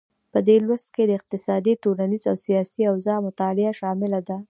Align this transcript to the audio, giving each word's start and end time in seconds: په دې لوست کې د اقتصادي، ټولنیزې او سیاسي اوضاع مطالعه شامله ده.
په 0.31 0.39
دې 0.47 0.57
لوست 0.67 0.89
کې 0.95 1.03
د 1.05 1.11
اقتصادي، 1.19 1.73
ټولنیزې 1.83 2.25
او 2.31 2.37
سیاسي 2.45 2.81
اوضاع 2.91 3.17
مطالعه 3.27 3.73
شامله 3.81 4.19
ده. 4.27 4.37